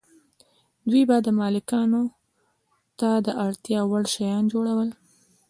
دوی 0.89 1.03
به 1.09 1.17
مالکانو 1.39 2.03
ته 2.99 3.09
د 3.25 3.27
اړتیا 3.45 3.81
وړ 3.89 4.03
شیان 4.13 4.43
جوړول. 4.53 4.89